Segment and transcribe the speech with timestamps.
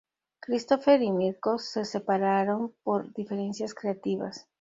[0.41, 4.47] Christopher y Mirko se separaron por diferencias creativas.